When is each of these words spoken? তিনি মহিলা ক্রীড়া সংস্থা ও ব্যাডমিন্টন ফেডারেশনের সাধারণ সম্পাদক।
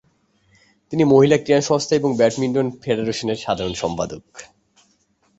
তিনি 0.93 1.03
মহিলা 1.03 1.37
ক্রীড়া 1.37 1.61
সংস্থা 1.61 1.95
ও 2.03 2.09
ব্যাডমিন্টন 2.17 2.67
ফেডারেশনের 2.83 3.37
সাধারণ 3.37 3.73
সম্পাদক। 3.73 4.23